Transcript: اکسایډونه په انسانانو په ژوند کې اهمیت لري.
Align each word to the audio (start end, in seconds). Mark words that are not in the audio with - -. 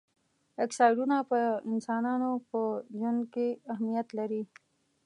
اکسایډونه 0.65 1.17
په 1.29 1.39
انسانانو 1.71 2.31
په 2.49 2.61
ژوند 2.95 3.21
کې 3.33 3.47
اهمیت 3.73 4.07
لري. 4.19 4.43